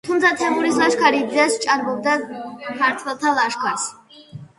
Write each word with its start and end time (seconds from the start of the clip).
თუმცა 0.07 0.29
თემურის 0.37 0.77
ლაშქარი 0.83 1.19
დიდად 1.33 1.53
სჭარბობდა 1.55 2.15
ქართველთა 2.79 3.35
ლაშქარს. 3.41 3.85